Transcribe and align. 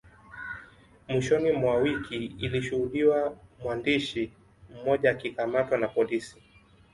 Mwishoni 1.07 1.51
mwa 1.51 1.75
wiki 1.75 2.15
ilishuhudiwa 2.25 3.37
mwandishi 3.63 4.31
mmoja 4.69 5.11
akikamatwa 5.11 5.77
na 5.77 5.87
polisi 5.87 6.37